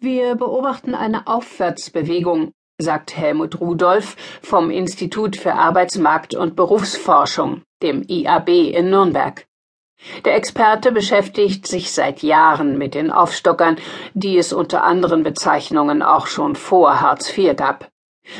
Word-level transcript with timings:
Wir 0.00 0.36
beobachten 0.36 0.94
eine 0.94 1.26
Aufwärtsbewegung, 1.26 2.52
sagt 2.80 3.16
Helmut 3.16 3.60
Rudolph 3.60 4.14
vom 4.42 4.70
Institut 4.70 5.34
für 5.34 5.54
Arbeitsmarkt 5.54 6.36
und 6.36 6.54
Berufsforschung, 6.54 7.62
dem 7.82 8.04
IAB 8.06 8.48
in 8.48 8.90
Nürnberg. 8.90 9.44
Der 10.24 10.36
Experte 10.36 10.92
beschäftigt 10.92 11.66
sich 11.66 11.90
seit 11.90 12.22
Jahren 12.22 12.78
mit 12.78 12.94
den 12.94 13.10
Aufstockern, 13.10 13.76
die 14.14 14.38
es 14.38 14.52
unter 14.52 14.84
anderen 14.84 15.24
Bezeichnungen 15.24 16.02
auch 16.02 16.28
schon 16.28 16.54
vor 16.54 17.00
Hartz 17.00 17.36
IV 17.36 17.56
gab. 17.56 17.90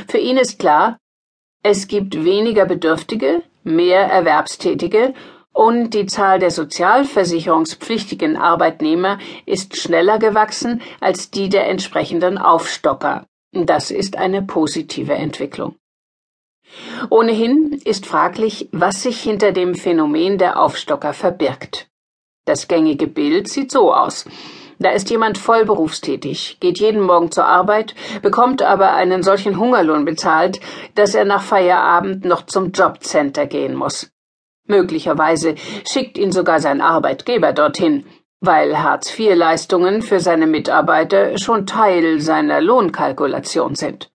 Für 0.06 0.18
ihn 0.18 0.36
ist 0.36 0.60
klar, 0.60 0.96
es 1.64 1.88
gibt 1.88 2.24
weniger 2.24 2.66
Bedürftige, 2.66 3.42
mehr 3.64 4.02
Erwerbstätige 4.02 5.12
und 5.58 5.90
die 5.90 6.06
Zahl 6.06 6.38
der 6.38 6.52
sozialversicherungspflichtigen 6.52 8.36
Arbeitnehmer 8.36 9.18
ist 9.44 9.76
schneller 9.76 10.20
gewachsen 10.20 10.80
als 11.00 11.32
die 11.32 11.48
der 11.48 11.68
entsprechenden 11.68 12.38
Aufstocker. 12.38 13.26
Das 13.50 13.90
ist 13.90 14.16
eine 14.16 14.42
positive 14.42 15.14
Entwicklung. 15.14 15.74
Ohnehin 17.10 17.72
ist 17.84 18.06
fraglich, 18.06 18.68
was 18.70 19.02
sich 19.02 19.20
hinter 19.20 19.50
dem 19.50 19.74
Phänomen 19.74 20.38
der 20.38 20.60
Aufstocker 20.60 21.12
verbirgt. 21.12 21.88
Das 22.44 22.68
gängige 22.68 23.08
Bild 23.08 23.48
sieht 23.48 23.72
so 23.72 23.92
aus. 23.92 24.26
Da 24.78 24.90
ist 24.90 25.10
jemand 25.10 25.38
voll 25.38 25.64
berufstätig, 25.64 26.58
geht 26.60 26.78
jeden 26.78 27.02
Morgen 27.02 27.32
zur 27.32 27.46
Arbeit, 27.46 27.96
bekommt 28.22 28.62
aber 28.62 28.92
einen 28.92 29.24
solchen 29.24 29.58
Hungerlohn 29.58 30.04
bezahlt, 30.04 30.60
dass 30.94 31.16
er 31.16 31.24
nach 31.24 31.42
Feierabend 31.42 32.24
noch 32.24 32.46
zum 32.46 32.70
Jobcenter 32.70 33.46
gehen 33.46 33.74
muss. 33.74 34.12
Möglicherweise 34.68 35.56
schickt 35.90 36.16
ihn 36.18 36.30
sogar 36.30 36.60
sein 36.60 36.80
Arbeitgeber 36.80 37.52
dorthin, 37.52 38.04
weil 38.40 38.78
Hartz-IV-Leistungen 38.78 40.02
für 40.02 40.20
seine 40.20 40.46
Mitarbeiter 40.46 41.38
schon 41.38 41.66
Teil 41.66 42.20
seiner 42.20 42.60
Lohnkalkulation 42.60 43.74
sind. 43.74 44.10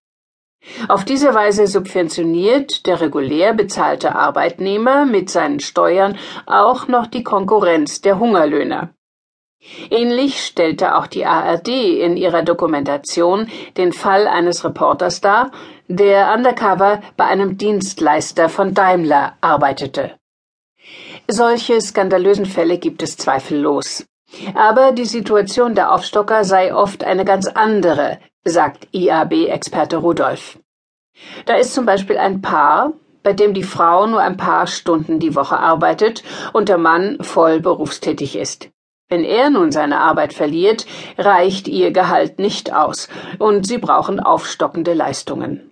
Auf 0.88 1.04
diese 1.04 1.34
Weise 1.34 1.68
subventioniert 1.68 2.86
der 2.86 3.02
regulär 3.02 3.54
bezahlte 3.54 4.16
Arbeitnehmer 4.16 5.06
mit 5.06 5.30
seinen 5.30 5.60
Steuern 5.60 6.18
auch 6.46 6.88
noch 6.88 7.08
die 7.08 7.24
Konkurrenz 7.24 8.00
der 8.00 8.18
Hungerlöhner. 8.18 8.94
Ähnlich 9.90 10.46
stellte 10.46 10.96
auch 10.96 11.08
die 11.08 11.26
ARD 11.26 11.68
in 11.68 12.16
ihrer 12.16 12.44
Dokumentation 12.44 13.48
den 13.78 13.92
Fall 13.92 14.28
eines 14.28 14.64
Reporters 14.64 15.20
dar, 15.20 15.52
der 15.88 16.34
undercover 16.34 17.02
bei 17.18 17.26
einem 17.26 17.58
Dienstleister 17.58 18.50
von 18.50 18.74
Daimler 18.74 19.38
arbeitete. 19.42 20.18
Solche 21.28 21.80
skandalösen 21.80 22.46
Fälle 22.46 22.78
gibt 22.78 23.02
es 23.02 23.16
zweifellos. 23.16 24.06
Aber 24.56 24.92
die 24.92 25.06
Situation 25.06 25.74
der 25.74 25.94
Aufstocker 25.94 26.44
sei 26.44 26.74
oft 26.74 27.04
eine 27.04 27.24
ganz 27.24 27.48
andere, 27.48 28.20
sagt 28.44 28.88
IAB-Experte 28.92 29.98
Rudolf. 29.98 30.60
Da 31.46 31.56
ist 31.56 31.74
zum 31.74 31.86
Beispiel 31.86 32.18
ein 32.18 32.42
Paar, 32.42 32.94
bei 33.24 33.32
dem 33.32 33.54
die 33.54 33.64
Frau 33.64 34.06
nur 34.06 34.20
ein 34.20 34.36
paar 34.36 34.68
Stunden 34.68 35.20
die 35.20 35.36
Woche 35.36 35.58
arbeitet 35.58 36.24
und 36.52 36.68
der 36.68 36.78
Mann 36.78 37.18
voll 37.22 37.62
berufstätig 37.62 38.36
ist. 38.36 38.70
Wenn 39.08 39.24
er 39.24 39.50
nun 39.50 39.72
seine 39.72 40.00
Arbeit 40.00 40.34
verliert, 40.34 40.86
reicht 41.18 41.68
ihr 41.68 41.92
Gehalt 41.92 42.40
nicht 42.40 42.74
aus, 42.74 43.10
und 43.40 43.66
sie 43.66 43.78
brauchen 43.78 44.20
aufstockende 44.20 44.94
Leistungen. 44.94 45.72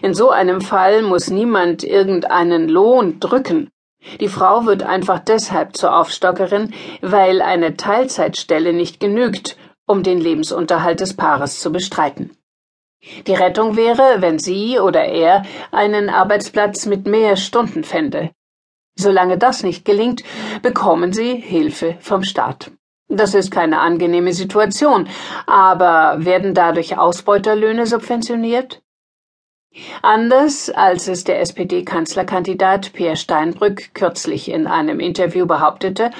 In 0.00 0.14
so 0.14 0.30
einem 0.30 0.60
Fall 0.60 1.02
muss 1.02 1.28
niemand 1.28 1.84
irgendeinen 1.84 2.68
Lohn 2.68 3.20
drücken, 3.20 3.71
die 4.20 4.28
Frau 4.28 4.66
wird 4.66 4.82
einfach 4.82 5.18
deshalb 5.20 5.76
zur 5.76 5.96
Aufstockerin, 5.96 6.72
weil 7.00 7.42
eine 7.42 7.76
Teilzeitstelle 7.76 8.72
nicht 8.72 9.00
genügt, 9.00 9.56
um 9.86 10.02
den 10.02 10.20
Lebensunterhalt 10.20 11.00
des 11.00 11.14
Paares 11.14 11.60
zu 11.60 11.72
bestreiten. 11.72 12.36
Die 13.26 13.34
Rettung 13.34 13.76
wäre, 13.76 14.16
wenn 14.20 14.38
sie 14.38 14.78
oder 14.78 15.04
er 15.04 15.42
einen 15.72 16.08
Arbeitsplatz 16.08 16.86
mit 16.86 17.06
mehr 17.06 17.36
Stunden 17.36 17.82
fände. 17.82 18.30
Solange 18.94 19.38
das 19.38 19.62
nicht 19.62 19.84
gelingt, 19.84 20.22
bekommen 20.62 21.12
sie 21.12 21.34
Hilfe 21.34 21.96
vom 22.00 22.22
Staat. 22.22 22.70
Das 23.08 23.34
ist 23.34 23.50
keine 23.50 23.80
angenehme 23.80 24.32
Situation, 24.32 25.08
aber 25.46 26.24
werden 26.24 26.54
dadurch 26.54 26.96
Ausbeuterlöhne 26.96 27.86
subventioniert? 27.86 28.82
Anders 30.02 30.68
als 30.70 31.08
es 31.08 31.24
der 31.24 31.40
SPD-Kanzlerkandidat 31.40 32.92
Peer 32.92 33.16
Steinbrück 33.16 33.94
kürzlich 33.94 34.50
in 34.50 34.66
einem 34.66 35.00
Interview 35.00 35.46
behauptete, 35.46 36.10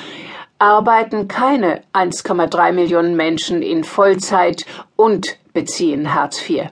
arbeiten 0.59 1.29
keine 1.29 1.83
1,3 1.93 2.73
Millionen 2.73 3.17
Menschen 3.17 3.63
in 3.63 3.85
Vollzeit 3.85 4.65
und 4.97 5.39
beziehen 5.53 6.15
Hartz 6.15 6.49
IV. 6.49 6.71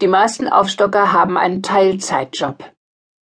Die 0.00 0.08
meisten 0.08 0.48
Aufstocker 0.48 1.12
haben 1.12 1.36
einen 1.36 1.62
Teilzeitjob. 1.62 2.64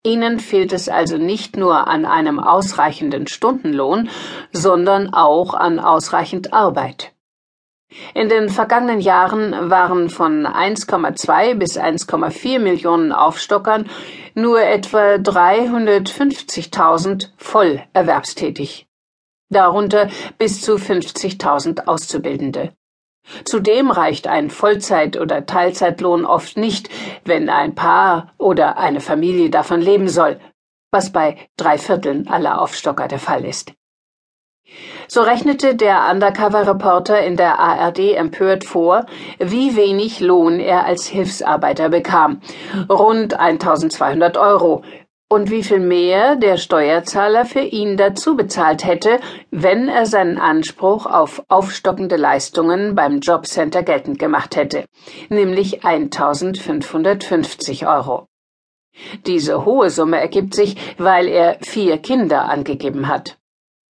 Ihnen 0.06 0.40
fehlt 0.40 0.74
es 0.74 0.90
also 0.90 1.18
nicht 1.18 1.56
nur 1.56 1.88
an 1.88 2.06
einem 2.06 2.40
ausreichenden 2.40 3.28
Stundenlohn, 3.28 4.10
sondern 4.52 5.14
auch 5.14 5.54
an 5.54 5.80
ausreichend 5.80 6.54
Arbeit. 6.54 7.13
In 8.14 8.30
den 8.30 8.50
vergangenen 8.50 9.00
Jahren 9.00 9.70
waren 9.70 10.10
von 10.10 10.46
1,2 10.46 11.56
bis 11.56 11.78
1,4 11.78 12.60
Millionen 12.60 13.12
Aufstockern 13.12 13.90
nur 14.36 14.62
etwa 14.62 15.16
350.000 15.16 17.30
voll 17.38 17.82
erwerbstätig. 17.94 18.88
Darunter 19.50 20.10
bis 20.38 20.62
zu 20.62 20.76
50.000 20.76 21.86
Auszubildende. 21.86 22.74
Zudem 23.46 23.90
reicht 23.90 24.28
ein 24.28 24.50
Vollzeit- 24.50 25.20
oder 25.20 25.46
Teilzeitlohn 25.46 26.26
oft 26.26 26.58
nicht, 26.58 26.90
wenn 27.24 27.50
ein 27.50 27.76
Paar 27.76 28.34
oder 28.38 28.78
eine 28.78 29.00
Familie 29.00 29.50
davon 29.50 29.82
leben 29.82 30.10
soll, 30.10 30.40
was 30.92 31.12
bei 31.12 31.38
drei 31.56 31.78
Vierteln 31.78 32.28
aller 32.28 32.62
Aufstocker 32.62 33.08
der 33.08 33.20
Fall 33.20 33.46
ist. 33.46 33.74
So 35.08 35.22
rechnete 35.22 35.76
der 35.76 36.10
Undercover-Reporter 36.12 37.22
in 37.22 37.38
der 37.38 37.60
ARD 37.60 38.16
empört 38.16 38.64
vor, 38.64 39.06
wie 39.40 39.76
wenig 39.76 40.20
Lohn 40.20 40.60
er 40.60 40.86
als 40.86 41.06
Hilfsarbeiter 41.06 41.90
bekam. 41.90 42.42
Rund 42.90 43.40
1200 43.40 44.38
Euro. 44.38 44.84
Und 45.30 45.50
wie 45.50 45.64
viel 45.64 45.80
mehr 45.80 46.36
der 46.36 46.58
Steuerzahler 46.58 47.46
für 47.46 47.62
ihn 47.62 47.98
dazu 47.98 48.36
bezahlt 48.36 48.86
hätte, 48.86 49.20
wenn 49.50 49.88
er 49.88 50.06
seinen 50.06 50.38
Anspruch 50.38 51.08
auf 51.08 51.42
aufstockende 51.48 52.18
Leistungen 52.18 52.94
beim 52.94 53.20
Jobcenter 53.20 53.82
geltend 53.82 54.20
gemacht 54.20 54.56
hätte, 54.56 54.86
nämlich 55.30 55.84
1550 55.84 57.88
Euro. 57.88 58.28
Diese 59.26 59.66
hohe 59.66 59.90
Summe 59.90 60.20
ergibt 60.20 60.54
sich, 60.54 60.76
weil 61.00 61.28
er 61.28 61.58
vier 61.62 61.98
Kinder 61.98 62.48
angegeben 62.48 63.08
hat. 63.08 63.38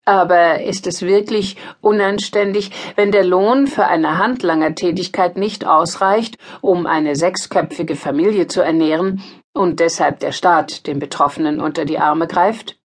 Aber 0.04 0.62
ist 0.62 0.88
es 0.88 1.02
wirklich 1.02 1.56
unanständig, 1.80 2.72
wenn 2.96 3.12
der 3.12 3.24
Lohn 3.24 3.68
für 3.68 3.86
eine 3.86 4.18
Handlangertätigkeit 4.18 5.36
nicht 5.36 5.64
ausreicht, 5.64 6.38
um 6.60 6.86
eine 6.86 7.14
sechsköpfige 7.14 7.94
Familie 7.94 8.48
zu 8.48 8.62
ernähren 8.62 9.22
und 9.52 9.78
deshalb 9.78 10.18
der 10.18 10.32
Staat 10.32 10.86
den 10.88 10.98
Betroffenen 10.98 11.60
unter 11.60 11.84
die 11.84 11.98
Arme 11.98 12.26
greift? 12.26 12.78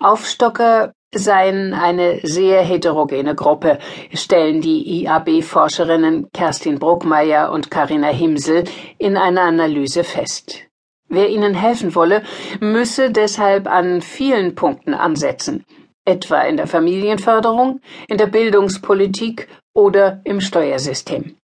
Aufstocker 0.00 0.94
seien 1.12 1.74
eine 1.74 2.20
sehr 2.22 2.62
heterogene 2.62 3.34
Gruppe, 3.34 3.78
stellen 4.14 4.60
die 4.60 5.02
IAB-Forscherinnen 5.02 6.30
Kerstin 6.32 6.78
Bruckmeier 6.78 7.50
und 7.52 7.70
Karina 7.70 8.08
Himsel 8.08 8.64
in 8.98 9.16
einer 9.16 9.42
Analyse 9.42 10.04
fest. 10.04 10.69
Wer 11.12 11.28
ihnen 11.28 11.54
helfen 11.54 11.96
wolle, 11.96 12.22
müsse 12.60 13.10
deshalb 13.10 13.66
an 13.66 14.00
vielen 14.00 14.54
Punkten 14.54 14.94
ansetzen, 14.94 15.64
etwa 16.04 16.42
in 16.42 16.56
der 16.56 16.68
Familienförderung, 16.68 17.80
in 18.06 18.16
der 18.16 18.28
Bildungspolitik 18.28 19.48
oder 19.74 20.20
im 20.22 20.40
Steuersystem. 20.40 21.36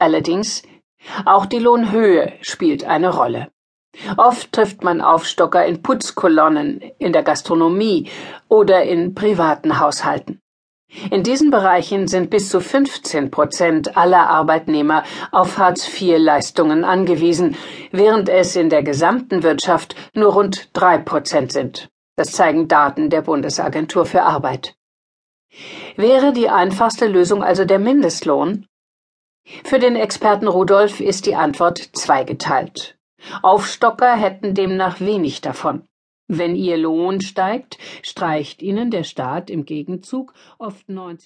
Allerdings, 0.00 0.62
auch 1.24 1.46
die 1.46 1.60
Lohnhöhe 1.60 2.32
spielt 2.42 2.84
eine 2.84 3.14
Rolle. 3.14 3.48
Oft 4.16 4.50
trifft 4.50 4.82
man 4.82 5.00
Aufstocker 5.00 5.64
in 5.64 5.82
Putzkolonnen, 5.82 6.80
in 6.98 7.12
der 7.12 7.22
Gastronomie 7.22 8.10
oder 8.48 8.82
in 8.82 9.14
privaten 9.14 9.78
Haushalten. 9.78 10.40
In 11.10 11.22
diesen 11.22 11.50
Bereichen 11.50 12.08
sind 12.08 12.30
bis 12.30 12.48
zu 12.48 12.60
15 12.60 13.30
Prozent 13.30 13.96
aller 13.96 14.28
Arbeitnehmer 14.28 15.04
auf 15.30 15.58
Hartz-IV-Leistungen 15.58 16.84
angewiesen, 16.84 17.56
während 17.92 18.28
es 18.28 18.56
in 18.56 18.70
der 18.70 18.82
gesamten 18.82 19.42
Wirtschaft 19.42 19.94
nur 20.14 20.32
rund 20.32 20.70
drei 20.72 20.98
Prozent 20.98 21.52
sind. 21.52 21.88
Das 22.16 22.32
zeigen 22.32 22.66
Daten 22.66 23.10
der 23.10 23.22
Bundesagentur 23.22 24.06
für 24.06 24.22
Arbeit. 24.22 24.74
Wäre 25.96 26.32
die 26.32 26.48
einfachste 26.48 27.06
Lösung 27.06 27.42
also 27.42 27.64
der 27.64 27.78
Mindestlohn? 27.78 28.66
Für 29.64 29.78
den 29.78 29.96
Experten 29.96 30.48
Rudolf 30.48 31.00
ist 31.00 31.26
die 31.26 31.36
Antwort 31.36 31.78
zweigeteilt. 31.78 32.96
Aufstocker 33.42 34.16
hätten 34.16 34.54
demnach 34.54 35.00
wenig 35.00 35.40
davon. 35.40 35.86
Wenn 36.28 36.56
ihr 36.56 36.76
Lohn 36.76 37.20
steigt, 37.20 37.78
streicht 38.02 38.60
ihnen 38.60 38.90
der 38.90 39.04
Staat 39.04 39.48
im 39.48 39.64
Gegenzug 39.64 40.34
oft 40.58 40.88
90 40.88 41.24